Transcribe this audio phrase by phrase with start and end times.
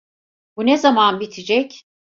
[0.57, 1.83] Bu ne zaman bitecek?